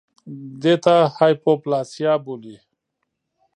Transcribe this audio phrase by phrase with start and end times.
[0.61, 2.57] دې ته هایپوپلاسیا بولي